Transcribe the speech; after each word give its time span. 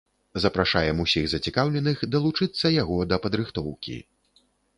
Запрашаем 0.43 1.01
усіх 1.03 1.25
зацікаўленых 1.33 2.01
далучыцца 2.15 2.73
яго 2.81 2.97
да 3.11 3.21
падрыхтоўкі. 3.27 3.97